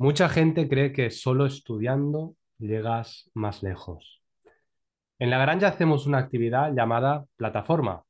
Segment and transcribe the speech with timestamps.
[0.00, 4.22] Mucha gente cree que solo estudiando llegas más lejos.
[5.18, 8.04] En la granja hacemos una actividad llamada plataforma.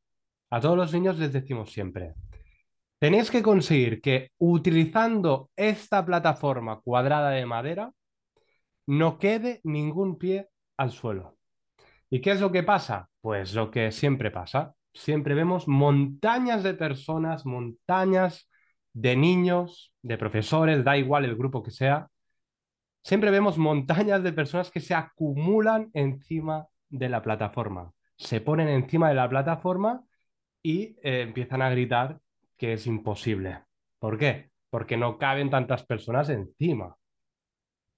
[0.51, 2.15] A todos los niños les decimos siempre,
[2.99, 7.91] tenéis que conseguir que utilizando esta plataforma cuadrada de madera
[8.87, 11.39] no quede ningún pie al suelo.
[12.11, 13.09] ¿Y qué es lo que pasa?
[13.23, 14.75] Pues lo que siempre pasa.
[14.93, 18.48] Siempre vemos montañas de personas, montañas
[18.99, 22.09] de niños, de profesores, da igual el grupo que sea.
[23.05, 27.93] Siempre vemos montañas de personas que se acumulan encima de la plataforma.
[28.17, 30.03] Se ponen encima de la plataforma
[30.63, 32.19] y eh, empiezan a gritar
[32.57, 33.63] que es imposible.
[34.01, 34.51] ¿Por qué?
[34.69, 36.97] Porque no caben tantas personas encima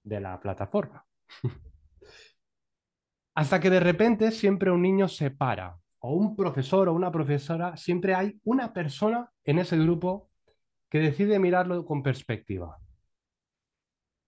[0.03, 1.03] de la plataforma.
[3.33, 7.75] Hasta que de repente siempre un niño se para, o un profesor o una profesora,
[7.75, 10.30] siempre hay una persona en ese grupo
[10.91, 12.77] que decide mirarlo con perspectiva.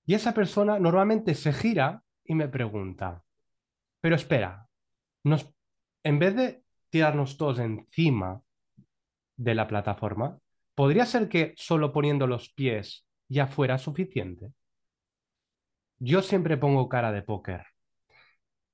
[0.05, 3.21] Y esa persona normalmente se gira y me pregunta,
[3.99, 4.67] pero espera,
[5.23, 5.53] nos,
[6.03, 8.41] en vez de tirarnos todos encima
[9.35, 10.39] de la plataforma,
[10.73, 14.53] ¿podría ser que solo poniendo los pies ya fuera suficiente?
[15.99, 17.65] Yo siempre pongo cara de póker.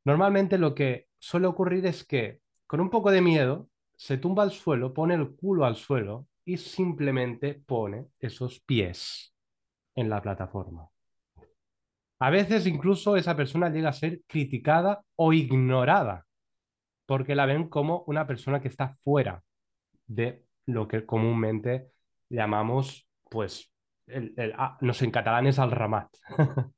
[0.06, 4.52] Normalmente lo que suele ocurrir es que con un poco de miedo se tumba al
[4.52, 9.36] suelo, pone el culo al suelo y simplemente pone esos pies
[9.94, 10.90] en la plataforma.
[12.20, 16.26] A veces incluso esa persona llega a ser criticada o ignorada
[17.06, 19.44] porque la ven como una persona que está fuera
[20.08, 21.92] de lo que comúnmente
[22.30, 23.72] llamamos, pues,
[24.08, 26.10] el, ah, no sé, en catalán es al ramat.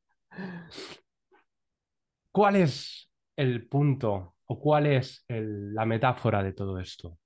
[2.33, 7.20] ¿Cuál es el punto o cuál es la metáfora de todo esto?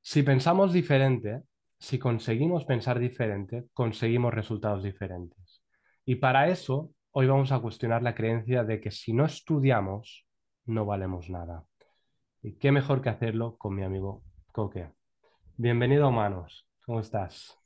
[0.00, 1.42] Si pensamos diferente,
[1.78, 5.62] si conseguimos pensar diferente, conseguimos resultados diferentes.
[6.04, 10.26] Y para eso, hoy vamos a cuestionar la creencia de que si no estudiamos,
[10.64, 11.64] no valemos nada.
[12.42, 14.22] Y qué mejor que hacerlo con mi amigo
[14.52, 14.90] Coque.
[15.56, 16.66] Bienvenido Humanos.
[16.86, 17.58] ¿Cómo estás?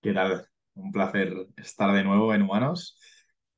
[0.00, 0.46] ¿Qué tal?
[0.74, 2.98] Un placer estar de nuevo en Humanos,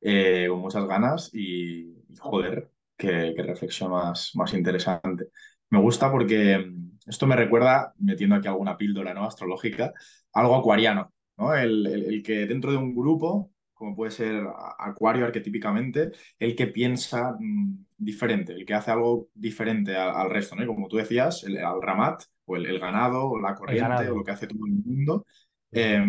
[0.01, 5.29] eh, con muchas ganas y, joder, qué, reflexión más, más interesante.
[5.71, 9.25] Me gusta porque mm, esto me recuerda, metiendo aquí alguna píldora ¿no?
[9.25, 9.93] astrológica,
[10.33, 11.55] algo acuariano, ¿no?
[11.55, 14.45] El, que dentro de un grupo, como puede ser
[14.79, 20.67] Acuario arquetípicamente, el que piensa mm, diferente, el que hace algo diferente al, resto, ¿no?
[20.67, 24.31] como tú decías, el, al Ramat, o el, ganado, o la corriente, o lo que
[24.31, 25.27] hace todo el mundo,
[25.71, 26.03] eh,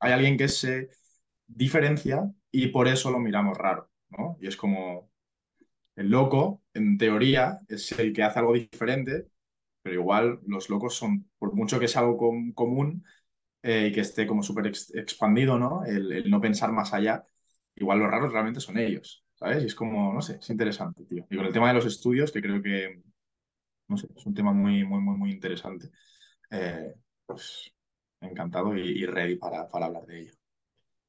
[0.00, 0.88] hay alguien que se
[1.46, 4.36] diferencia y por eso lo miramos raro, ¿no?
[4.40, 5.11] Y es como,
[5.96, 9.28] el loco, en teoría, es el que hace algo diferente,
[9.82, 12.18] pero igual los locos son, por mucho que sea algo
[12.54, 13.04] común
[13.62, 15.84] eh, y que esté como súper expandido, ¿no?
[15.84, 17.24] El, no pensar más allá,
[17.76, 19.62] igual los raros realmente son ellos, ¿sabes?
[19.62, 21.26] Y es como, no sé, es interesante, tío.
[21.30, 23.02] Y con el tema de los estudios, que creo que,
[23.88, 25.90] no sé, es un tema muy, muy, muy, muy interesante.
[26.50, 26.94] Eh,
[27.26, 27.72] pues
[28.20, 30.32] encantado y, ready para, para hablar de ello.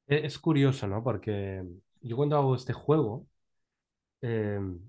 [0.06, 1.02] Es curioso, ¿no?
[1.02, 1.64] Porque
[2.00, 3.26] yo cuando hago este juego,
[4.24, 4.80] Em,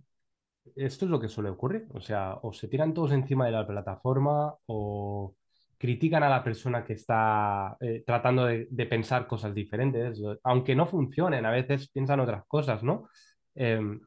[0.76, 1.88] esto es lo que suele ocurrir.
[1.94, 5.36] O sea, o se tiran todos encima de la plataforma o
[5.78, 11.46] critican a la persona que está eh, tratando de, pensar cosas diferentes, aunque no funcionen,
[11.46, 13.10] a veces piensan otras cosas, ¿no?
[13.56, 14.00] Em,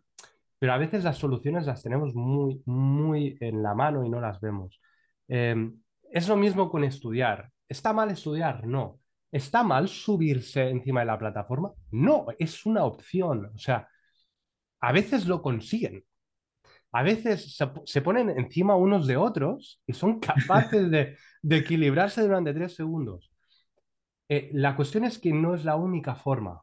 [0.58, 4.40] pero a veces las soluciones las tenemos muy, muy en la mano y no las
[4.40, 4.80] vemos.
[5.28, 5.80] Em,
[6.10, 7.50] es lo mismo con estudiar.
[7.68, 8.66] ¿Está mal estudiar?
[8.66, 9.00] No.
[9.30, 11.72] ¿Está mal subirse encima de la plataforma?
[11.90, 13.52] No, es una opción.
[13.54, 13.88] O sea,
[14.80, 16.04] a veces lo consiguen.
[16.92, 21.16] A veces se, ponen encima unos de otros y son capaces de,
[21.50, 23.30] equilibrarse durante tres segundos.
[24.28, 26.62] Eh, la cuestión es que no es la única forma.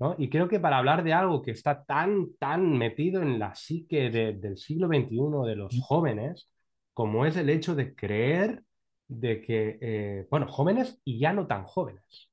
[0.00, 0.16] ¿no?
[0.18, 4.10] Y creo que para hablar de algo que está tan, tan metido en la psique
[4.10, 6.50] del siglo XXI de los jóvenes,
[6.92, 8.62] como es el hecho de creer
[9.06, 12.30] de que, eh, bueno, jóvenes y ya no tan jóvenes.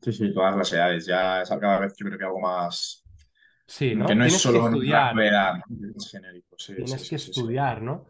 [0.00, 1.06] Sí, sí, todas las edades.
[1.06, 3.01] Ya es cada vez yo creo que algo más,
[3.72, 4.04] Sí, ¿no?
[4.04, 5.14] Que no es solo que estudiar.
[6.10, 6.56] genérico.
[6.56, 8.04] Tienes que estudiar, ¿no?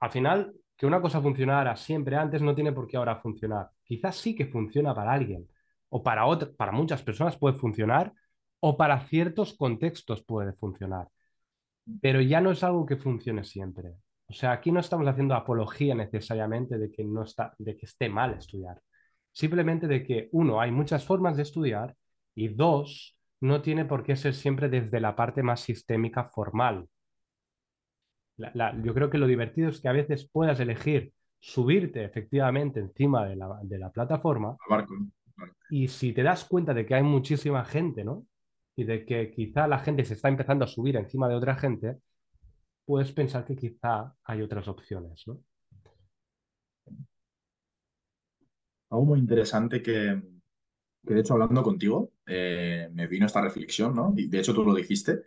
[0.00, 3.70] Al final, que una cosa funcionara siempre antes no tiene por qué ahora funcionar.
[3.84, 5.48] Quizás sí que funciona para alguien,
[5.90, 6.24] o para,
[6.56, 8.12] para muchas personas puede funcionar,
[8.58, 11.06] o para ciertos contextos puede funcionar.
[12.00, 13.94] Pero ya no es algo que funcione siempre.
[14.26, 18.08] O sea, aquí no estamos haciendo apología necesariamente de que, no está, de que esté
[18.08, 18.80] mal estudiar.
[19.30, 21.94] Simplemente de que, uno, hay muchas formas de estudiar
[22.34, 26.88] y dos, no tiene por qué ser siempre desde la parte más sistémica formal.
[28.82, 33.36] yo creo que lo divertido es que a veces puedas elegir subirte efectivamente encima de
[33.36, 34.56] la, plataforma
[35.68, 38.26] Y si te das cuenta de que hay muchísima gente, ¿no?
[38.76, 41.98] Y de que quizá la gente se está empezando a subir encima de otra gente,
[42.86, 45.38] puedes pensar que quizá hay otras opciones, ¿no?
[48.88, 50.33] Algo muy interesante que,
[51.06, 54.12] que de hecho hablando contigo eh, me vino esta reflexión, ¿no?
[54.16, 55.22] Y de hecho tú lo dijiste,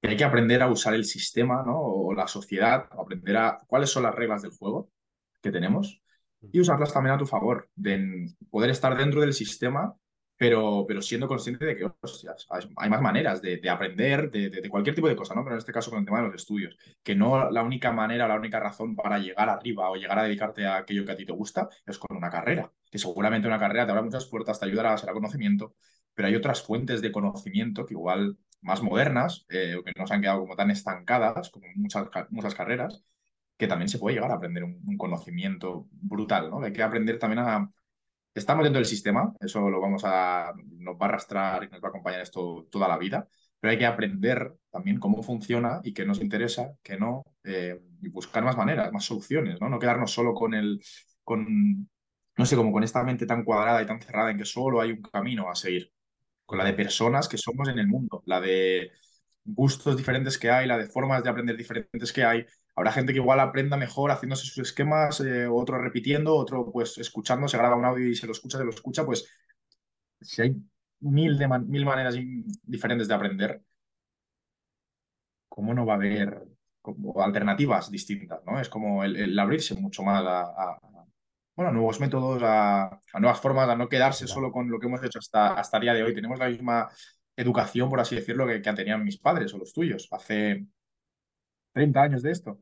[0.00, 1.78] que hay que aprender a usar el sistema, ¿no?
[1.80, 4.90] O la sociedad, aprender a cuáles son las reglas del juego
[5.42, 6.02] que tenemos
[6.52, 9.94] y usarlas también a tu favor, de poder estar dentro del sistema,
[10.36, 12.46] pero, pero siendo consciente de que hostias,
[12.76, 15.44] hay más maneras de, de aprender de, de, cualquier tipo de cosa, ¿no?
[15.44, 18.26] Pero en este caso con el tema de los estudios, que no la única manera,
[18.26, 21.26] la única razón para llegar arriba o llegar a dedicarte a aquello que a ti
[21.26, 24.66] te gusta es con una carrera, que seguramente una carrera te abre muchas puertas, te
[24.66, 25.74] ayudará a a conocimiento,
[26.14, 30.14] pero hay otras fuentes de conocimiento que igual más modernas, eh, o que no se
[30.14, 33.02] han quedado como tan estancadas como muchas, muchas carreras,
[33.56, 36.62] que también se puede llegar a aprender un, un conocimiento brutal, ¿no?
[36.62, 37.70] Hay que aprender también a...
[38.34, 40.52] Estamos dentro del sistema, eso lo vamos a...
[40.78, 43.28] nos va a arrastrar y nos va a acompañar esto toda la vida,
[43.58, 48.08] pero hay que aprender también cómo funciona y qué nos interesa, qué no, eh, y
[48.08, 49.68] buscar más maneras, más soluciones, ¿no?
[49.68, 50.80] No quedarnos solo con el...
[51.24, 51.88] con
[52.36, 54.92] no sé, como con esta mente tan cuadrada y tan cerrada en que solo hay
[54.92, 55.92] un camino a seguir
[56.46, 58.92] con la de personas que somos en el mundo, la de
[59.44, 62.46] gustos diferentes que hay, la de formas de aprender diferentes que hay.
[62.74, 67.48] Habrá gente que igual aprenda mejor haciéndose sus esquemas, eh, otro repitiendo, otro pues escuchando,
[67.48, 69.28] se graba un audio y se lo escucha, se lo escucha, pues
[70.20, 70.56] si hay
[71.00, 72.16] mil, de mil maneras
[72.62, 73.62] diferentes de aprender,
[75.48, 76.42] ¿cómo no va a haber
[76.80, 78.40] como alternativas distintas?
[78.46, 78.60] ¿no?
[78.60, 80.78] Es como el, abrirse mucho más a,
[81.60, 85.04] bueno, nuevos métodos, a, a, nuevas formas, a no quedarse solo con lo que hemos
[85.04, 86.14] hecho hasta, hasta el día de hoy.
[86.14, 86.88] Tenemos la misma
[87.36, 90.64] educación, por así decirlo, que, que tenían mis padres o los tuyos hace
[91.74, 92.60] 30 años de esto.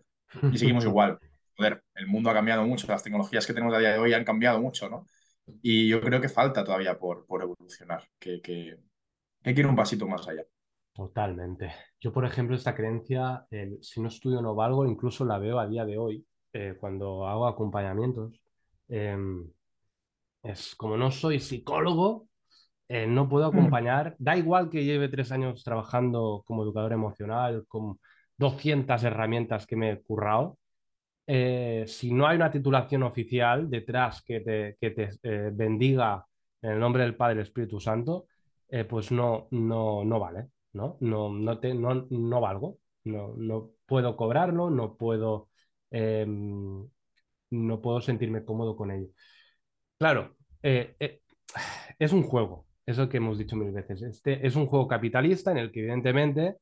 [0.51, 1.17] Y seguimos igual.
[1.57, 4.25] Joder, el mundo ha cambiado mucho, las tecnologías que tenemos a día de hoy han
[4.25, 5.07] cambiado mucho, ¿no?
[5.63, 8.79] Y yo creo que falta todavía por, por evolucionar, que, que,
[9.45, 10.43] que hay que ir un pasito más allá.
[10.93, 11.73] Totalmente.
[12.01, 15.69] Yo, por ejemplo, esta creencia, el, si no estudio no valgo, incluso la veo a
[15.69, 18.43] día de hoy, eh, cuando hago acompañamientos.
[18.89, 19.17] Eh,
[20.43, 22.29] es como no soy psicólogo,
[22.89, 24.17] eh, no puedo acompañar.
[24.19, 28.01] Da igual que lleve tres años trabajando como educador emocional, con
[28.37, 30.59] 200 herramientas que me he currado.
[31.27, 36.27] Eh, si no hay una titulación oficial detrás que te, que te eh, bendiga
[36.63, 38.27] en el nombre del Padre y del Espíritu Santo,
[38.89, 40.99] pues no, no, no vale, ¿no?
[41.01, 45.49] No, no, te, no, no valgo, no, no puedo cobrarlo, no puedo,
[45.91, 46.87] em,
[47.51, 49.09] no puedo sentirme cómodo con ello.
[49.99, 50.37] Claro,
[51.99, 54.03] es un juego, eso que hemos dicho mil veces.
[54.03, 56.57] Este es un juego capitalista en el que evidentemente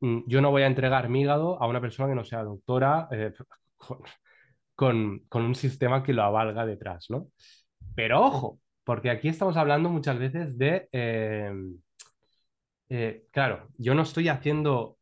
[0.00, 3.08] mm, yo no voy a entregar mi hígado a una persona que no sea doctora
[3.12, 3.32] eh,
[4.74, 7.28] con, con, un sistema que lo avalga detrás, ¿no?
[7.94, 11.52] Pero ojo, porque aquí estamos hablando muchas veces de, eh,
[12.88, 14.98] eh, claro, yo no estoy haciendo,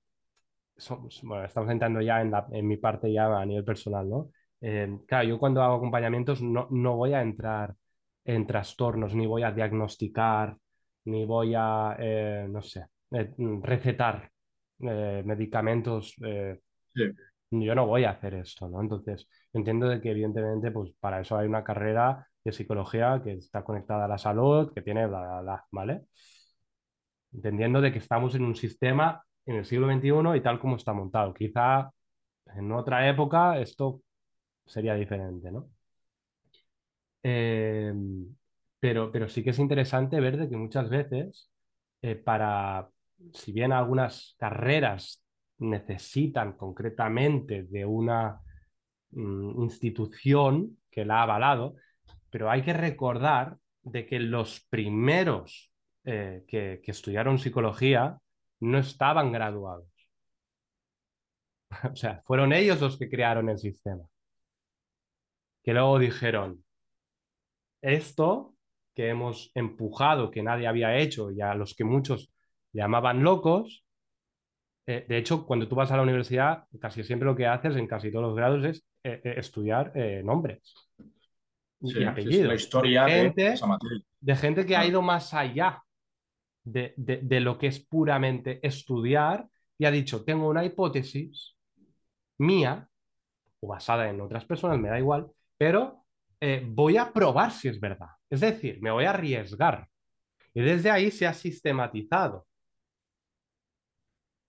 [0.76, 4.31] somos, bueno, estamos entrando ya en, en, mi parte ya a nivel personal, ¿no?
[5.06, 7.75] Claro, yo cuando hago acompañamientos no, no voy a entrar
[8.25, 10.56] en trastornos, ni voy a diagnosticar,
[11.05, 13.32] ni voy a, eh, no sé, eh,
[13.62, 14.31] recetar
[14.81, 16.14] eh, medicamentos.
[16.94, 17.03] Sí.
[17.50, 18.81] Yo no voy a hacer esto, ¿no?
[18.81, 23.62] Entonces, entiendo de que evidentemente, pues para eso hay una carrera de psicología que está
[23.62, 26.03] conectada a la salud, que tiene bla, bla, bla, ¿vale?
[27.32, 30.93] Entendiendo de que estamos en un sistema en el siglo XXI y tal como está
[30.93, 31.32] montado.
[31.34, 31.91] Quizá
[32.56, 34.01] en otra época esto
[34.67, 35.70] sería diferente, ¿no?
[37.23, 37.93] Eh,
[38.79, 41.51] pero, pero sí que es interesante ver que muchas veces,
[42.03, 42.89] eh, para,
[43.32, 45.25] si bien algunas carreras
[45.58, 48.41] necesitan concretamente de una
[49.11, 51.77] mm, institución que la ha avalado,
[52.31, 55.73] pero hay que recordar de que los primeros
[56.05, 58.19] eh, que, que estudiaron psicología
[58.61, 59.89] no estaban graduados.
[61.93, 64.05] o sea, fueron ellos los que crearon el sistema.
[65.67, 66.65] Que luego dijeron,
[67.82, 68.55] esto
[68.94, 72.32] que hemos empujado, que nadie había hecho y a los que muchos
[72.73, 73.85] llamaban locos,
[74.87, 77.89] eh, de hecho, cuando tú vas a la universidad, casi siempre lo que haces en
[77.89, 79.93] casi todos los grados es eh, eh, estudiar
[80.25, 80.63] nombres
[81.82, 82.46] sí, y apellidos.
[82.46, 83.56] la historia de gente, de,
[84.20, 84.81] de gente que ah.
[84.81, 85.82] ha ido más allá
[86.63, 91.56] de, de, de, lo que es puramente estudiar y ha dicho, tengo una hipótesis
[92.39, 92.89] mía
[93.61, 96.05] o basada en otras personas, me da igual, pero
[96.41, 98.10] eh, voy a probar si es verdad.
[98.29, 99.89] Es decir, me voy a arriesgar.
[100.55, 102.46] Y desde ahí se ha sistematizado.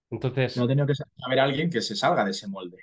[0.10, 0.56] Entonces.
[0.58, 0.94] No tenido que
[1.26, 2.78] haber alguien que se salga de ese molde.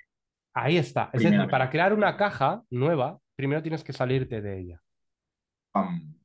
[0.53, 1.09] Ahí está.
[1.11, 4.81] Es decir, para crear una caja nueva, primero tienes que salirte de ella.
[5.73, 6.15] Um.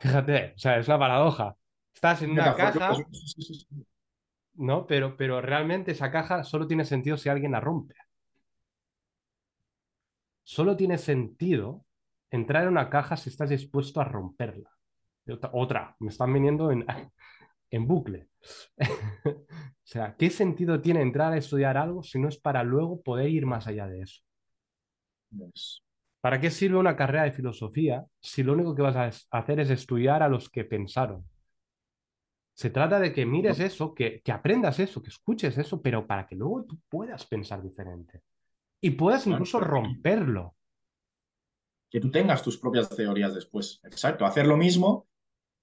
[0.00, 1.56] Fíjate, o sea, es una paradoja.
[1.94, 3.66] Estás en una caja, sí.
[4.54, 4.86] ¿no?
[4.86, 7.94] Pero, pero realmente esa caja solo tiene sentido si alguien la rompe.
[10.44, 11.84] Solo tiene sentido
[12.30, 14.70] entrar en una caja si estás dispuesto a romperla.
[15.52, 16.84] Otra, me están viniendo en,
[17.70, 18.28] en bucle.
[19.24, 19.46] o
[19.84, 23.46] sea, ¿qué sentido tiene entrar a estudiar algo si no es para luego poder ir
[23.46, 24.22] más allá de eso?
[25.30, 25.82] Yes.
[26.20, 29.70] ¿Para qué sirve una carrera de filosofía si lo único que vas a hacer es
[29.70, 31.24] estudiar a los que pensaron?
[32.54, 36.26] Se trata de que mires eso, que, que aprendas eso, que escuches eso, pero para
[36.26, 38.22] que luego tú puedas pensar diferente
[38.82, 38.90] y
[39.24, 40.56] Claro, incluso romperlo.
[41.90, 43.80] que tú tengas tus propias teorías después.
[43.84, 45.06] Exacto, hacer lo mismo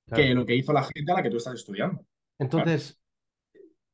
[0.07, 0.23] Claro.
[0.23, 2.05] que lo que hizo la gente a la que tú estás estudiando.
[2.39, 2.99] Entonces,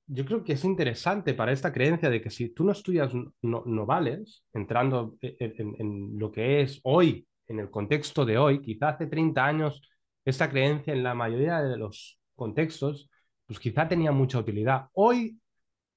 [0.08, 3.64] yo creo que es interesante para esta creencia de que si tú no estudias, no,
[3.66, 8.62] no vales, entrando en, en- en lo que es hoy, en el contexto de hoy,
[8.62, 9.82] quizá hace 30 años,
[10.24, 13.10] esta creencia en la mayoría de los contextos,
[13.48, 14.88] pues quizá tenía mucha utilidad.
[14.94, 15.40] Hoy,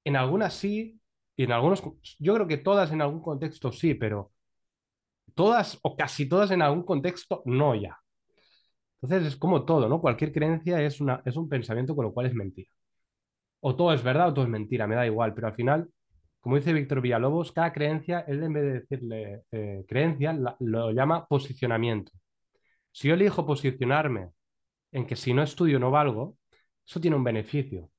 [0.05, 0.98] en algunas sí,
[1.39, 1.81] y en algunos,
[2.19, 4.33] yo creo que todas en algún contexto sí, pero
[5.33, 7.97] todas o casi todas en algún contexto no ya.
[9.01, 10.01] Entonces es como todo, ¿no?
[10.01, 12.69] Cualquier creencia es, una, es un pensamiento con lo cual es mentira
[13.61, 15.89] o todo es verdad o todo es mentira, me da igual, pero al final,
[16.41, 21.25] como dice Víctor Villalobos, cada creencia, él en vez de decirle eh, creencia, lo llama
[21.27, 22.11] posicionamiento.
[22.91, 24.31] Si yo elijo posicionarme
[24.91, 26.37] en que si no estudio no valgo,
[26.85, 27.89] eso tiene un beneficio.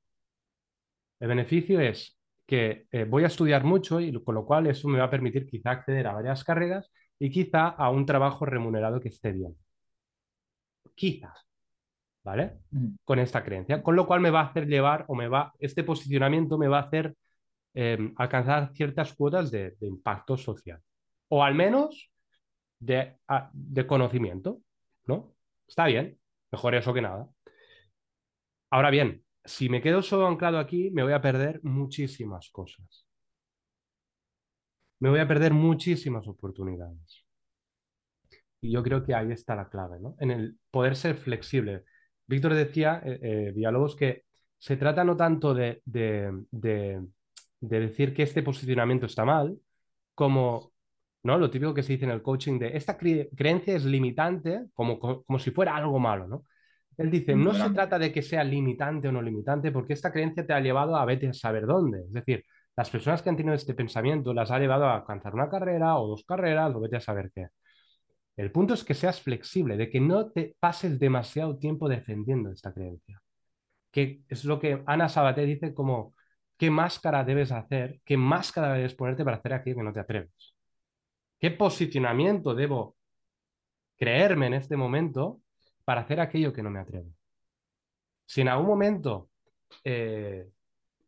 [1.20, 2.19] El beneficio es
[2.50, 5.46] que eh, voy a estudiar mucho y con lo cual eso me va a permitir
[5.46, 9.56] quizá acceder a varias carreras y quizá a un trabajo remunerado que esté bien.
[10.94, 11.46] Quizás,
[12.24, 12.60] ¿vale?
[12.72, 12.88] Mm.
[13.04, 15.84] Con esta creencia, con lo cual me va a hacer llevar o me va, este
[15.84, 17.14] posicionamiento me va a hacer
[17.74, 20.80] eh, alcanzar ciertas cuotas de, de impacto social.
[21.28, 22.10] O al menos
[22.80, 24.60] de, a- de conocimiento,
[25.06, 25.34] ¿no?
[25.68, 26.18] Está bien,
[26.52, 27.28] mejor eso que nada.
[28.70, 33.06] Ahora bien, si me quedo solo anclado aquí, me voy a perder muchísimas cosas.
[34.98, 37.24] Me voy a perder muchísimas oportunidades.
[38.60, 40.16] Y yo creo que ahí está la clave, ¿no?
[40.20, 41.84] En el poder ser flexible.
[42.26, 44.24] Víctor decía, eh, eh, Villalobos, que
[44.58, 47.06] se trata no tanto de, de- de-
[47.60, 49.58] de decir que este posicionamiento está mal,
[50.14, 50.72] como,
[51.22, 51.38] ¿no?
[51.38, 54.98] Lo típico que se dice en el coaching de esta cre- creencia es limitante, como,
[55.00, 56.44] co- como si fuera algo malo, ¿no?
[57.00, 60.46] Él dice, no se trata de que sea limitante o no limitante, porque esta creencia
[60.46, 62.00] te ha llevado a vete a saber dónde.
[62.00, 62.44] Es decir,
[62.76, 66.08] las personas que han tenido este pensamiento las ha llevado a alcanzar una carrera o
[66.08, 67.48] dos carreras o vete a saber qué.
[68.36, 72.70] El punto es que seas flexible, de que no te pases demasiado tiempo defendiendo esta
[72.70, 73.18] creencia.
[73.90, 76.14] Que es lo que Ana Sabaté dice como,
[76.58, 78.02] ¿qué máscara debes hacer?
[78.04, 80.54] ¿Qué máscara debes ponerte para hacer aquello que no te atreves?
[81.38, 82.98] ¿Qué posicionamiento debo
[83.96, 85.40] creerme en este momento
[85.90, 87.10] para hacer aquello que no me atrevo?
[88.24, 89.28] Si en algún momento
[89.82, 90.48] eh,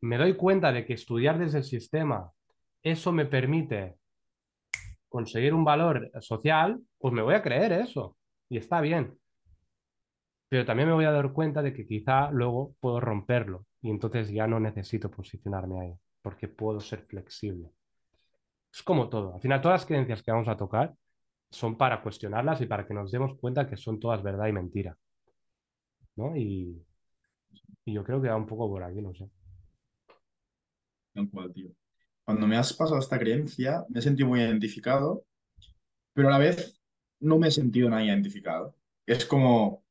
[0.01, 2.33] me doy cuenta de que estudiar desde el sistema,
[2.83, 3.95] eso me permite
[5.09, 8.17] conseguir un valor social, pues me voy a creer eso.
[8.49, 9.17] Y está bien.
[10.49, 14.33] Pero también me voy a dar cuenta de que quizá luego puedo romperlo y entonces
[14.33, 17.71] ya no necesito posicionarme ahí, porque puedo ser flexible.
[18.73, 19.37] Es como todo.
[19.37, 20.93] Al final, todas las creencias que vamos a tocar
[21.53, 24.97] son para cuestionarlas y para que nos demos cuenta que son todas verdad y mentira.
[26.17, 26.37] ¿No?
[26.37, 26.83] Y,
[27.85, 29.29] yo creo que va un poco por aquí, no sé.
[31.13, 31.71] Tal cual, tío.
[32.25, 35.25] Cuando me has pasado esta creencia, me he sentido muy identificado,
[36.15, 36.81] pero a la vez
[37.21, 38.75] no me he sentido nada identificado.
[39.05, 39.85] Es como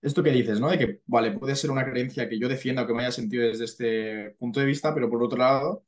[0.00, 0.70] esto que dices, ¿no?
[0.70, 3.46] De que, vale, puede ser una creencia que yo defienda o que me haya sentido
[3.46, 5.84] desde este punto de vista, pero por otro lado,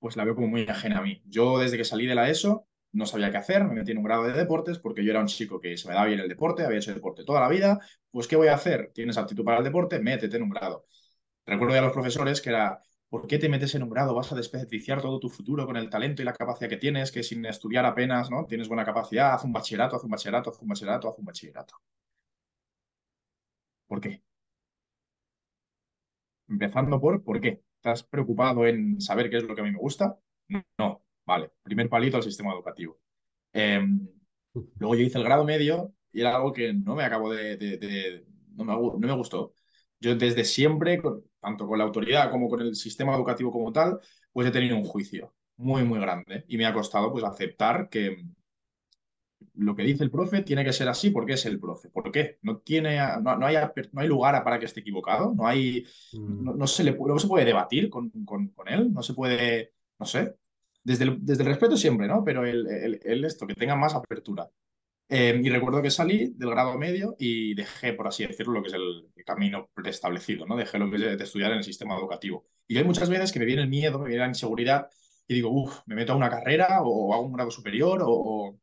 [0.00, 1.22] pues la veo como muy ajena a mí.
[1.26, 4.04] Yo desde que salí de la ESO no sabía qué hacer, me metí en un
[4.04, 6.64] grado de deportes porque yo era un chico que se me daba bien el deporte,
[6.64, 7.78] había hecho deporte toda la vida,
[8.10, 8.90] pues ¿qué voy a hacer?
[8.94, 10.00] ¿Tienes aptitud para el deporte?
[10.00, 10.86] Métete en un grado.
[11.46, 12.80] Recuerdo ya a los profesores que era,
[13.10, 14.14] ¿por qué te metes en un grado?
[14.14, 17.22] Vas a desperdiciar todo tu futuro con el talento y la capacidad que tienes, que
[17.22, 18.46] sin estudiar apenas, ¿no?
[18.46, 21.74] Tienes buena capacidad, haz un bachillerato, haz un bachillerato, haz un bachillerato, haz un bachillerato.
[23.86, 24.22] ¿Por qué?
[26.48, 27.62] Empezando por ¿por qué?
[27.76, 30.18] ¿Estás preocupado en saber qué es lo que a mí me gusta?
[30.78, 31.52] No, vale.
[31.62, 33.00] Primer palito al sistema educativo.
[33.52, 33.80] Eh,
[34.78, 37.56] luego yo hice el grado medio y era algo que no me acabo de...
[37.56, 39.54] de- de- no, me, no me gustó.
[40.00, 41.00] Yo desde siempre,
[41.40, 44.00] tanto con la autoridad como con el sistema educativo como tal,
[44.32, 48.24] pues he tenido un juicio muy, muy grande y me ha costado pues aceptar que
[49.54, 51.88] lo que dice el profe tiene que ser así porque es el profe.
[51.90, 52.38] ¿Por qué?
[52.42, 53.56] No, tiene, no, no hay,
[53.92, 57.18] no hay lugar para que esté equivocado, no hay Mm, no, no se le, no
[57.18, 60.36] se puede debatir con, con- con él, no se puede, no sé,
[60.82, 62.24] desde el, desde el respeto siempre, ¿no?
[62.24, 62.66] Pero el,
[63.04, 64.48] el- esto, que tenga más apertura.
[65.08, 68.68] Eh, y recuerdo que salí del grado medio y dejé, por así decirlo, lo que
[68.68, 70.56] es el, camino preestablecido, ¿no?
[70.56, 72.46] Dejé lo que es de estudiar en el sistema educativo.
[72.68, 74.88] Y hay muchas veces que me viene el miedo, me viene la inseguridad
[75.28, 78.58] y digo, uff, me meto a una carrera o, hago un grado superior o,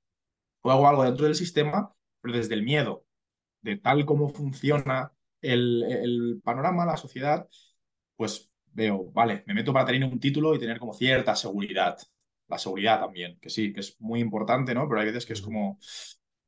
[0.62, 3.06] o hago algo dentro del sistema, pero desde el miedo
[3.62, 7.48] de tal como funciona el, el panorama, la sociedad,
[8.16, 11.98] pues veo, vale, me meto para tener un título y tener como cierta seguridad.
[12.48, 14.88] La seguridad también, que sí, que es muy importante, ¿no?
[14.88, 15.80] Pero hay veces que es como,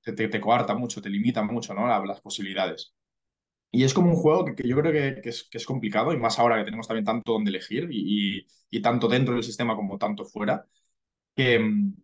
[0.02, 1.88] te, te, coarta mucho, te limita mucho, ¿no?
[1.88, 2.94] La, las posibilidades.
[3.72, 6.14] Y es como un juego que, que yo creo que, que, es, que, es, complicado,
[6.14, 9.44] y más ahora que tenemos también tanto donde elegir, y, y, y tanto dentro del
[9.44, 10.66] sistema como tanto fuera,
[11.36, 11.96] que, mm,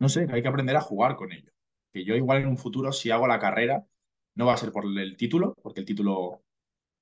[0.00, 1.52] no sé, que hay que aprender a jugar con ello.
[1.92, 3.84] Que yo igual en un futuro, si hago la carrera,
[4.36, 6.44] no va a ser por el título, porque el título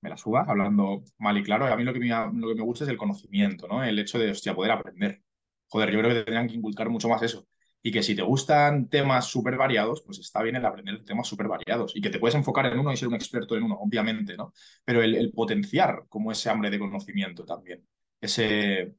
[0.00, 1.66] me la suba, hablando mal y claro.
[1.66, 3.82] A mí lo que me, lo que me gusta es el conocimiento, ¿no?
[3.84, 5.22] El hecho de, hostia, poder aprender.
[5.68, 7.46] Joder, yo creo que tendrían que inculcar mucho más eso.
[7.82, 11.48] Y que si te gustan temas súper variados, pues está bien el aprender temas súper
[11.48, 11.94] variados.
[11.96, 14.52] Y que te puedes enfocar en uno y ser un experto en uno, obviamente, ¿no?
[14.84, 17.86] Pero el, potenciar como ese hambre de conocimiento también.
[18.20, 18.94] Ese,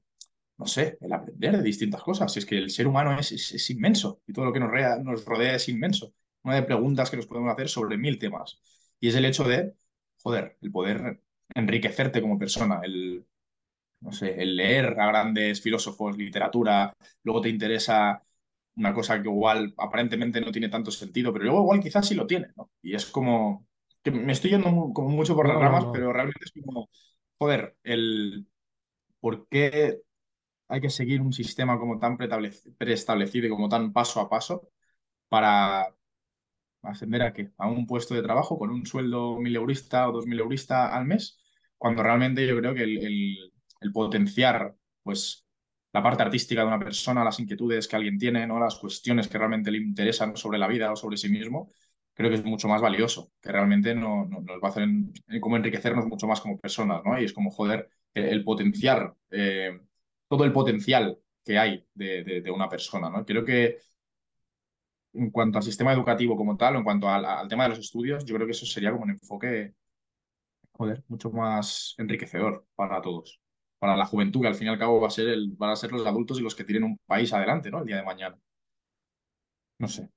[0.57, 2.35] no sé, el aprender de distintas cosas.
[2.37, 4.71] Es que el ser humano es, es, inmenso y todo lo que nos,
[5.03, 6.13] nos rodea es inmenso.
[6.43, 8.61] Una de preguntas que nos podemos hacer sobre mil temas.
[8.99, 9.73] Y es el hecho de
[10.23, 11.21] joder, el poder
[11.55, 13.25] enriquecerte como persona, el,
[14.01, 18.23] no sé, el leer a grandes filósofos, literatura, luego te interesa
[18.75, 22.27] una cosa que igual aparentemente no tiene tanto sentido, pero luego igual quizás sí lo
[22.27, 22.71] tiene, ¿no?
[22.81, 23.67] Y es como,
[24.03, 25.91] que me estoy yendo como mucho por las no, ramas, no.
[25.91, 26.89] pero realmente es como,
[27.37, 28.47] joder, el
[29.19, 30.01] por qué
[30.69, 34.69] hay que seguir un sistema como tan preestablecido y como tan paso a paso
[35.29, 35.95] para,
[36.81, 37.51] ascender a qué?
[37.57, 41.05] A un puesto de trabajo con un sueldo mil eurista o dos mil eurista al
[41.05, 41.37] mes,
[41.77, 45.45] cuando realmente yo creo que el, el, potenciar pues
[45.93, 48.59] la parte artística de una persona, las inquietudes que alguien tiene, ¿no?
[48.59, 51.71] las cuestiones que realmente le interesan sobre la vida o sobre sí mismo,
[52.13, 54.87] creo que es mucho más valioso, que realmente no, no, nos va a hacer
[55.39, 57.19] como enriquecernos mucho más como personas, ¿no?
[57.19, 59.79] Y es como, joder, el, el potenciar eh,
[60.27, 63.25] todo el potencial que hay de, de, de, una persona, ¿no?
[63.25, 63.77] Creo que
[65.13, 67.79] en cuanto al sistema educativo como tal, o en cuanto al, al, tema de los
[67.79, 69.73] estudios, yo creo que eso sería como un enfoque,
[70.73, 73.39] joder, mucho más enriquecedor para todos.
[73.79, 75.75] Para la juventud, que al fin y al cabo va a ser el, van a
[75.75, 77.79] ser los adultos y los que tienen un país adelante, ¿no?
[77.79, 78.37] El día de mañana.
[79.79, 80.09] No sé.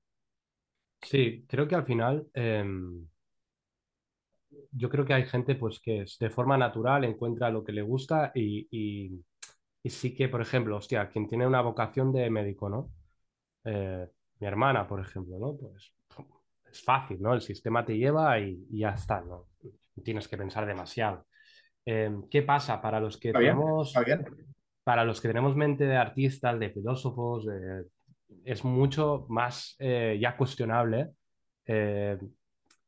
[1.01, 2.63] Sí, creo que al final eh,
[4.71, 8.31] yo creo que hay gente pues que de forma natural encuentra lo que le gusta
[8.35, 9.23] y, y,
[9.83, 12.91] y sí que, por ejemplo, hostia, quien tiene una vocación de médico, ¿no?
[13.65, 14.07] Eh,
[14.39, 15.55] mi hermana, por ejemplo, ¿no?
[15.55, 15.93] Pues
[16.71, 17.33] es fácil, ¿no?
[17.33, 19.47] El sistema te lleva y, y ya está, ¿no?
[20.03, 21.25] Tienes que pensar demasiado.
[21.85, 24.55] Eh, ¿Qué pasa para los que está tenemos, bien, está bien.
[24.83, 27.85] para los que tenemos mente de artistas, de filósofos, de,
[28.45, 31.11] es mucho más eh, ya cuestionable
[31.65, 32.17] eh,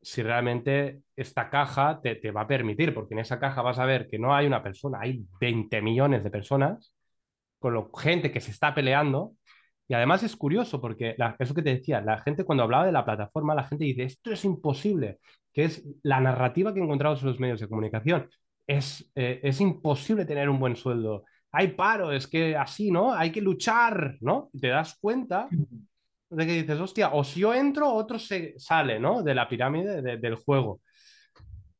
[0.01, 3.86] si realmente esta caja te, te, va a permitir, porque en esa caja vas a
[3.86, 6.93] ver que no hay una persona, hay 20 millones de personas,
[7.60, 9.34] con lo, gente que se está peleando
[9.87, 12.91] y además es curioso porque la, eso que te decía, la gente cuando hablaba de
[12.91, 15.19] la plataforma, la gente dice, esto es imposible,
[15.53, 18.27] que es la narrativa que encontramos en los medios de comunicación.
[18.65, 21.23] Es, eh, es imposible tener un buen sueldo.
[21.51, 23.13] Hay paro, es que así, ¿no?
[23.13, 24.49] Hay que luchar, ¿no?
[24.59, 25.47] Te das cuenta
[26.29, 29.21] de que dices, hostia, o si yo entro, otro se sale, ¿no?
[29.21, 30.81] De la pirámide de, del juego.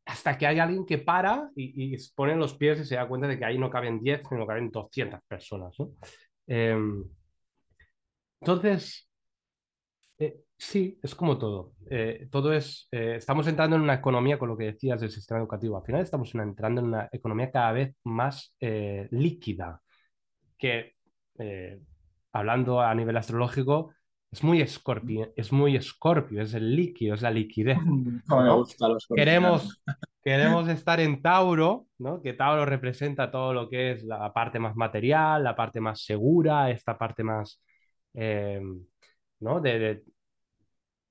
[0.06, 3.28] Hasta que hay alguien que para y, y pone los pies y se da cuenta
[3.28, 5.90] de que ahí no caben 10, sino caben 200 personas, ¿no?
[6.48, 6.78] Eh,
[8.40, 9.10] entonces,
[10.18, 11.74] eh, sí, es como todo.
[11.90, 15.40] Eh, todo es, eh, estamos entrando en una economía, con lo que decías del sistema
[15.40, 19.82] educativo, al final estamos entrando en una economía cada vez más eh, líquida,
[20.58, 20.94] que
[22.32, 23.94] hablando a nivel astrológico,
[24.32, 27.78] es muy escorpio, es muy escorpio, es el líquido, es la liquidez.
[27.86, 29.82] No, me gusta los queremos,
[30.24, 32.22] queremos estar en Tauro, ¿no?
[32.22, 36.70] que Tauro representa todo lo que es la parte más material, la parte más segura,
[36.70, 37.62] esta parte más
[38.16, 38.62] eh,
[39.40, 39.62] ¿no?
[39.62, 40.04] De,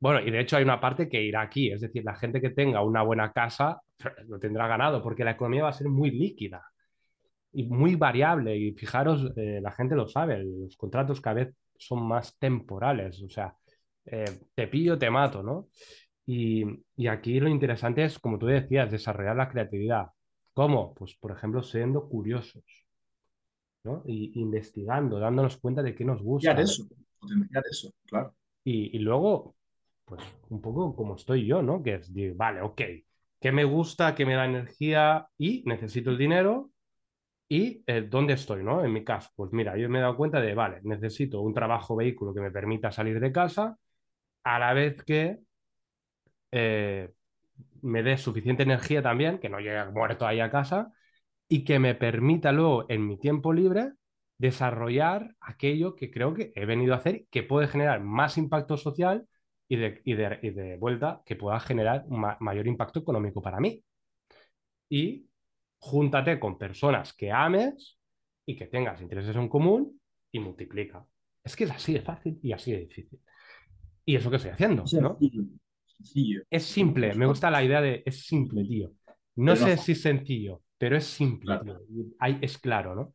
[0.00, 2.50] bueno, y de hecho hay una parte que irá aquí, es decir, la gente que
[2.50, 3.80] tenga una buena casa
[4.28, 6.62] lo tendrá ganado, porque la economía va a ser muy líquida
[7.52, 8.56] y muy variable.
[8.56, 13.28] Y fijaros, eh, la gente lo sabe, los contratos cada vez son más temporales, o
[13.28, 13.56] sea,
[14.06, 15.68] eh, te pillo, te mato, ¿no?
[16.26, 16.64] Y,
[16.96, 20.06] y, aquí lo interesante es, como tú decías, desarrollar la creatividad.
[20.54, 20.94] ¿Cómo?
[20.94, 22.83] Pues, por ejemplo, siendo curiosos.
[23.84, 24.02] ¿No?
[24.06, 26.52] Y investigando, dándonos cuenta de qué nos gusta.
[26.52, 26.86] Eso,
[27.18, 28.34] potenciar eso, claro.
[28.64, 29.54] Y, y, luego,
[30.04, 31.82] pues un poco como estoy yo, ¿no?
[31.82, 32.80] Que es, digo, vale, ok,
[33.40, 36.70] ¿qué me gusta, qué me da energía y necesito el dinero?
[37.48, 38.82] ¿Y eh, dónde estoy, no?
[38.84, 41.94] En mi caso, pues mira, yo me he dado cuenta de, vale, necesito un trabajo
[41.94, 43.76] vehículo que me permita salir de casa
[44.44, 45.40] a la vez que
[46.52, 47.10] eh,
[47.82, 50.92] me dé suficiente energía también, que no llegue muerto ahí a casa,
[51.48, 53.92] y que me permita luego en mi tiempo libre
[54.38, 59.26] desarrollar aquello que creo que he venido a hacer, que puede generar más impacto social
[59.68, 63.60] y de, y de, y de vuelta que pueda generar ma mayor impacto económico para
[63.60, 63.82] mí.
[64.88, 65.26] Y
[65.78, 67.98] júntate con personas que ames
[68.46, 70.00] y que tengas intereses en común
[70.32, 71.04] y multiplica.
[71.42, 73.20] Es que es así de fácil y así de difícil.
[74.04, 75.18] Y eso que estoy haciendo, ¿no?
[75.86, 76.42] Sencillo.
[76.50, 78.92] Es simple, me gusta la idea de es simple, tío.
[79.36, 81.64] No sé si es sencillo, pero es simple, Claro.
[81.64, 82.04] tío.
[82.20, 83.14] Hay, es claro, ¿no?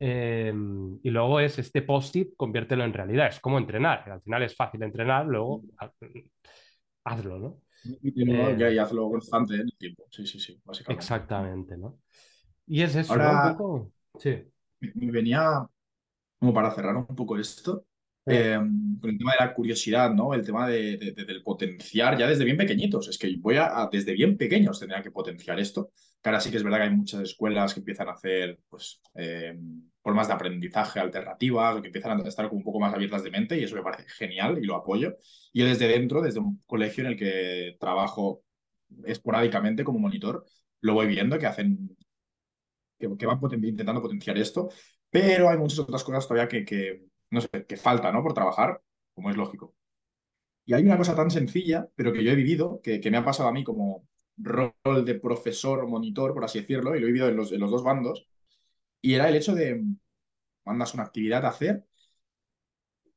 [0.00, 0.52] Eh,
[1.02, 3.28] y luego es este post-it, conviértelo en realidad.
[3.28, 4.10] Es como entrenar.
[4.10, 5.92] Al final es fácil entrenar, luego ha-
[7.04, 7.60] hazlo, ¿no?
[8.02, 10.04] Y, Eh, y hazlo constante en el tiempo.
[10.10, 11.02] Sí, sí, sí, básicamente.
[11.02, 11.98] exactamente, ¿no?
[12.66, 13.22] Y es eso, ¿no?
[13.22, 13.92] Ahora- Un poco.
[14.18, 14.44] Sí.
[14.80, 15.66] Me venía,
[16.38, 17.86] como para cerrar un poco esto,
[18.26, 18.58] eh,
[19.00, 20.34] con el tema de la curiosidad, ¿no?
[20.34, 23.08] El tema de, de- de- del potenciar ya desde bien pequeñitos.
[23.08, 25.90] Es que voy a, desde bien pequeños tendría que potenciar esto.
[26.22, 29.54] Ahora sí que es verdad que hay muchas escuelas que empiezan a hacer, pues, eh,
[30.02, 33.64] formas de aprendizaje alternativas que empiezan a estar un poco más abiertas de mente y
[33.64, 35.16] eso me parece genial y lo apoyo.
[35.52, 38.42] Y yo desde dentro, desde un colegio en el que trabajo
[39.04, 40.44] esporádicamente como monitor,
[40.80, 41.96] lo voy viendo que hacen,
[42.98, 44.68] que, van intentando potenciar esto,
[45.10, 46.64] pero hay muchas otras cosas todavía que,
[47.30, 48.22] no sé, que falta, ¿no?
[48.22, 48.80] Por trabajar,
[49.14, 49.74] como es lógico.
[50.66, 53.24] Y hay una cosa tan sencilla, pero que yo he vivido, que, que me ha
[53.24, 54.08] pasado a mí como
[54.38, 57.70] rol de profesor, monitor, por así decirlo, y lo he vivido en los, en los
[57.70, 58.26] dos bandos,
[59.02, 59.84] y era el hecho de
[60.64, 61.84] mandas una actividad a hacer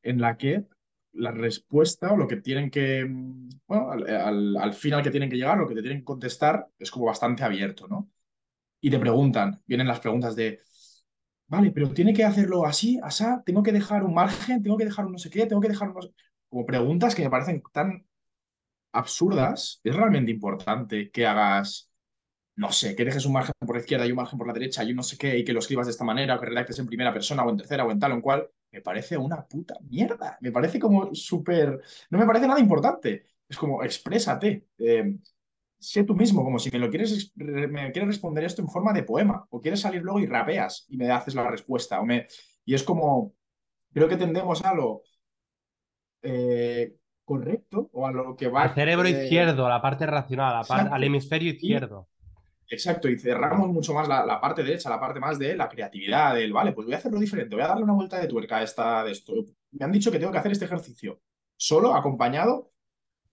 [0.03, 0.65] en la que
[1.13, 5.29] la respuesta o lo que tienen que, mm, bueno, al, al, al final que tienen
[5.29, 8.09] que llegar, lo que te tienen que contestar es como bastante abierto, ¿no?
[8.81, 10.61] Y te preguntan, vienen las preguntas de,
[11.47, 15.05] vale, pero tiene que hacerlo así, asá, tengo que dejar un margen, tengo que dejar
[15.05, 16.11] un no sé qué, tengo que dejar unos...
[16.49, 18.05] Como preguntas que me parecen tan
[18.93, 21.91] absurdas, es realmente importante que hagas,
[22.55, 24.83] no sé, que dejes un margen por la izquierda y un margen por la derecha
[24.83, 26.79] y un no sé qué, y que lo escribas de esta manera, o que redactes
[26.79, 29.45] en primera persona o en tercera o en tal o en cual, me parece una
[29.45, 30.37] puta mierda.
[30.41, 31.81] Me parece como súper...
[32.09, 33.25] No me parece nada importante.
[33.47, 34.67] Es como, exprésate.
[34.77, 35.15] Eh,
[35.79, 39.03] sé tú mismo, como si me lo quieres, me quieres responder esto en forma de
[39.03, 41.99] poema, o quieres salir luego y rapeas y me haces la respuesta.
[41.99, 42.27] O me...
[42.65, 43.33] Y es como,
[43.93, 45.01] creo que tendemos a lo
[46.21, 48.63] eh, correcto o a lo que va...
[48.63, 52.07] Al cerebro eh, izquierdo, a la parte racional, a la par- al hemisferio izquierdo.
[52.69, 56.35] Exacto, y cerramos mucho más la, la parte derecha, la parte más de la creatividad,
[56.35, 58.63] del, vale, pues voy a hacerlo diferente, voy a darle una vuelta de tuerca a
[58.63, 59.33] esta, de esto.
[59.71, 61.21] Me han dicho que tengo que hacer este ejercicio
[61.55, 62.71] solo, acompañado.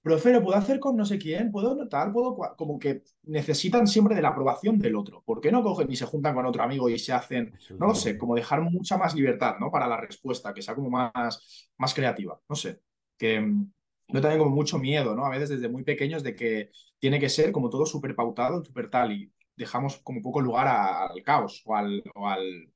[0.04, 2.36] Profe, lo puedo hacer con no sé quién, puedo tal, puedo.
[2.36, 2.56] cua-".
[2.56, 5.22] Como que necesitan siempre de la aprobación del otro.
[5.24, 7.94] ¿Por qué no cogen y se juntan con otro amigo y se hacen, no lo
[7.96, 9.70] sé, como dejar mucha más libertad, ¿no?
[9.72, 12.40] Para la respuesta, que sea como más, más creativa.
[12.48, 12.82] No sé.
[13.18, 13.72] Que mm,
[14.08, 15.26] yo también como mucho miedo, ¿no?
[15.26, 18.90] A veces desde muy pequeños de que tiene que ser como todo súper pautado, súper
[18.90, 22.70] tal, y dejamos como poco lugar a- al caos o al, o al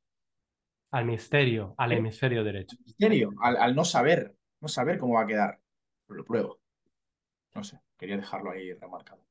[0.91, 2.77] Al misterio, al hemisferio derecho.
[2.85, 5.61] misterio, al, al no saber, no saber cómo va a quedar.
[6.09, 6.58] Lo pruebo.
[7.55, 9.23] No sé, quería dejarlo ahí remarcado.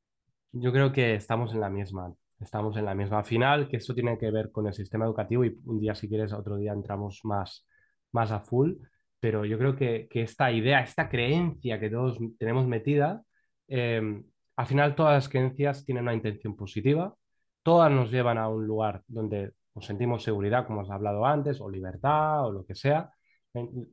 [0.51, 2.13] Yo creo que estamos en la misma.
[2.39, 3.19] Estamos en la misma.
[3.19, 6.07] Al final, que esto tiene que ver con el sistema educativo y un día, si
[6.07, 7.65] quieres, otro día entramos más,
[8.11, 8.73] más a full.
[9.19, 13.23] Pero yo creo que, que esta idea, esta creencia que todos tenemos metida,
[13.67, 14.23] eh,
[14.55, 17.15] al final todas las creencias tienen una intención positiva.
[17.63, 21.69] Todas nos llevan a un lugar donde nos sentimos seguridad, como he hablado antes, o
[21.69, 23.11] libertad, o lo que sea.
[23.53, 23.87] El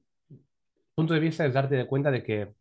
[0.95, 2.55] punto de vista es darte de cuenta de que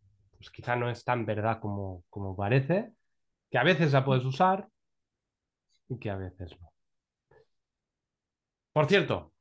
[0.44, 2.92] pues, quizá no es tan verdad como, como parece
[3.50, 4.68] que a veces la puedes usar
[5.88, 6.72] y que a veces no.
[8.74, 9.32] Por cierto,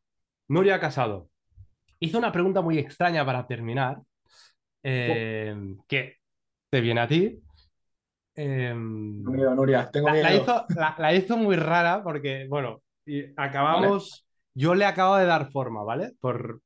[0.49, 1.29] Nuria Casado
[2.01, 3.99] hizo una pregunta muy extraña para terminar,
[4.83, 5.57] eh,
[5.88, 6.19] que
[6.71, 7.41] te viene a ti.
[8.37, 14.75] Eh, Nuria, tengo la, hizo, la- la hizo muy rara porque, bueno, y acabamos, yo
[14.75, 16.12] le acabo de dar forma, ¿vale?
[16.21, 16.61] Por,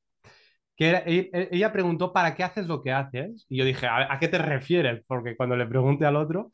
[0.77, 3.47] que e- e- ella preguntó, ¿para qué haces lo que haces?
[3.49, 5.03] Y yo dije, ¿a, qué te refieres?
[5.07, 6.53] Porque cuando le pregunté al otro,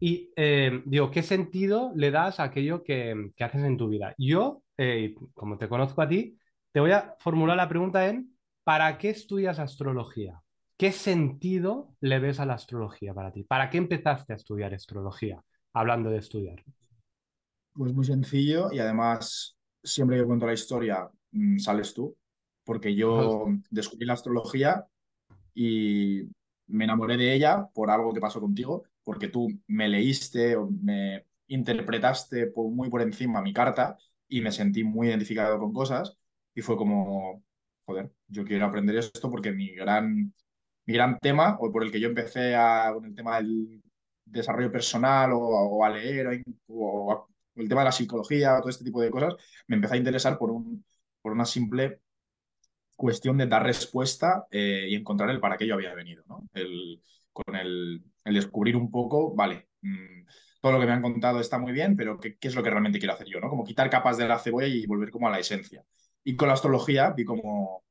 [0.00, 4.14] y eh, digo, ¿qué sentido le das a aquello que, que haces en tu vida?
[4.18, 6.38] Yo, eh, como te conozco a ti,
[6.72, 10.42] te voy a formular la pregunta en, ¿para qué estudias astrología?
[10.76, 13.44] ¿Qué sentido le ves a la astrología para ti?
[13.44, 15.42] ¿Para qué empezaste a estudiar astrología?
[15.72, 16.62] Hablando de estudiar.
[17.72, 22.14] Pues muy sencillo y además siempre que cuento la historia mm, sales tú,
[22.66, 24.88] porque yo descubrí la astrología
[25.54, 26.22] y
[26.68, 31.26] me enamoré de ella por algo que pasó contigo, porque tú me leíste o me
[31.48, 33.96] interpretaste por- muy por encima mi carta
[34.28, 36.16] y me sentí muy identificado con cosas
[36.54, 37.44] y fue como,
[37.86, 40.32] joder, yo quiero aprender esto porque mi gran
[40.86, 43.82] mi gran tema, o por el que yo empecé a, con el tema del
[44.24, 46.28] desarrollo personal o, o a leer
[46.68, 49.34] o, o, el tema de la psicología o todo este tipo de cosas,
[49.66, 50.84] me empecé a interesar por, un,
[51.22, 52.00] por una simple
[52.96, 56.48] cuestión de dar respuesta eh, y encontrar el para qué yo había venido, ¿no?
[56.54, 60.24] El, con el, el, descubrir un poco, vale, mmm,
[60.60, 62.70] todo lo que me han contado está muy bien, pero ¿qué, ¿qué, es lo que
[62.70, 63.40] realmente quiero hacer yo?
[63.40, 63.48] ¿no?
[63.48, 65.84] Como quitar capas de la cebolla y volver como a la esencia.
[66.24, 67.84] Y con la astrología vi como,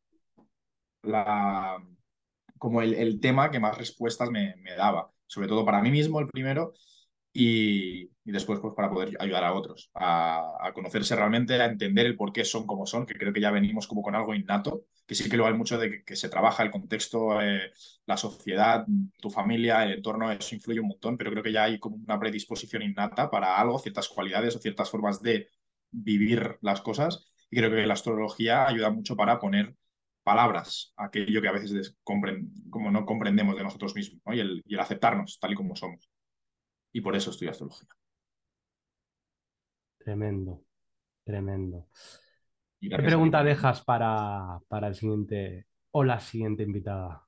[1.03, 1.77] la,
[2.57, 6.19] como el, el tema que más respuestas me, me, daba, sobre todo para mí mismo
[6.19, 6.73] el primero
[7.37, 12.31] y, después pues para poder ayudar a otros a, conocerse realmente, a entender el por
[12.31, 15.29] qué son como son, que creo que ya venimos como con algo innato, que sí
[15.29, 17.71] que lo hay mucho de que, se trabaja el contexto, eh,
[18.05, 18.85] la sociedad,
[19.21, 22.17] tu familia, el entorno, eso influye un montón, pero creo que ya hay como una
[22.19, 25.49] predisposición innata para algo, ciertas cualidades o ciertas formas de
[25.91, 29.75] vivir las cosas y creo que la astrología ayuda mucho para poner
[30.23, 35.37] palabras a aquello que a veces como no comprendemos de nosotros mismos y el aceptarnos
[35.39, 36.09] tal y como somos
[36.95, 37.89] y por eso estudio astrología.
[39.97, 40.63] Tremendo,
[41.25, 41.89] tremendo.
[42.79, 47.27] ¿Qué pregunta dejas para, para el siguiente o la siguiente invitada?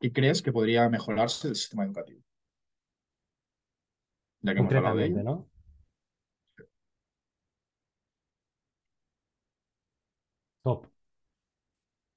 [0.00, 2.20] ¿Y crees que podría mejorarse el sistema educativo?
[4.42, 5.22] Ya que hemos hablado de ello.
[5.22, 5.48] ¿no?
[10.62, 10.91] Top.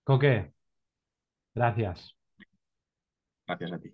[0.06, 0.54] Coque,
[1.56, 2.16] gracias.
[3.48, 3.92] Gracias a ti.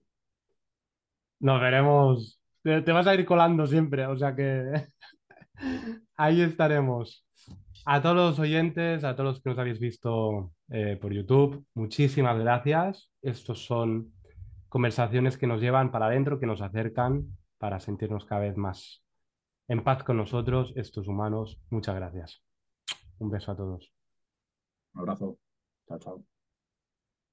[1.39, 2.41] Nos veremos.
[2.61, 4.89] Te, te vas a ir colando siempre, o sea que
[6.17, 7.25] ahí estaremos.
[7.85, 12.37] A todos los oyentes, a todos los que nos habéis visto eh, por YouTube, muchísimas
[12.37, 13.09] gracias.
[13.21, 14.13] Estos son
[14.67, 17.25] conversaciones que nos llevan para adentro, que nos acercan
[17.57, 19.01] para sentirnos cada vez más
[19.69, 21.57] en paz con nosotros, estos humanos.
[21.69, 22.43] Muchas gracias.
[23.17, 23.93] Un beso a todos.
[24.93, 25.37] Un abrazo.
[25.91, 26.40] That's ciao.